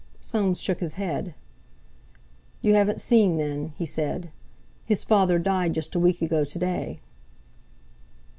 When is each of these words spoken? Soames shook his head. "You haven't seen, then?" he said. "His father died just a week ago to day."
Soames 0.19 0.59
shook 0.59 0.79
his 0.79 0.95
head. 0.95 1.35
"You 2.63 2.73
haven't 2.73 2.99
seen, 3.01 3.37
then?" 3.37 3.67
he 3.77 3.85
said. 3.85 4.31
"His 4.87 5.03
father 5.03 5.37
died 5.37 5.75
just 5.75 5.93
a 5.93 5.99
week 5.99 6.23
ago 6.23 6.43
to 6.43 6.57
day." 6.57 7.01